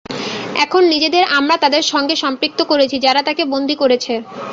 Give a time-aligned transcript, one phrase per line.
[0.55, 4.13] এখন নিজেদের আমরা তাদের সঙ্গে সম্পৃক্ত করেছি, যারা তাঁকে বন্দী করেছে।